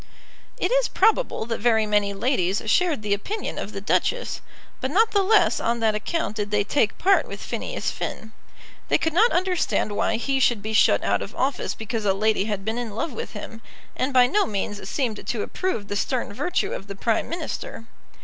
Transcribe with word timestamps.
It 0.57 0.71
is 0.71 0.87
probable 0.87 1.45
that 1.45 1.59
very 1.59 1.85
many 1.85 2.11
ladies 2.11 2.59
shared 2.65 3.03
the 3.03 3.13
opinion 3.13 3.59
of 3.59 3.71
the 3.71 3.81
Duchess; 3.81 4.41
but 4.79 4.89
not 4.89 5.11
the 5.11 5.21
less 5.21 5.59
on 5.59 5.79
that 5.81 5.93
account 5.93 6.37
did 6.37 6.49
they 6.49 6.63
take 6.63 6.97
part 6.97 7.27
with 7.27 7.39
Phineas 7.39 7.91
Finn. 7.91 8.31
They 8.89 8.97
could 8.97 9.13
not 9.13 9.31
understand 9.31 9.91
why 9.91 10.15
he 10.15 10.39
should 10.39 10.63
be 10.63 10.73
shut 10.73 11.03
out 11.03 11.21
of 11.21 11.35
office 11.35 11.75
because 11.75 12.03
a 12.05 12.15
lady 12.15 12.45
had 12.45 12.65
been 12.65 12.79
in 12.79 12.95
love 12.95 13.13
with 13.13 13.33
him, 13.33 13.61
and 13.95 14.11
by 14.11 14.25
no 14.25 14.47
means 14.47 14.89
seemed 14.89 15.27
to 15.27 15.41
approve 15.43 15.87
the 15.87 15.95
stern 15.95 16.33
virtue 16.33 16.73
of 16.73 16.87
the 16.87 16.95
Prime 16.95 17.29
Minister. 17.29 17.85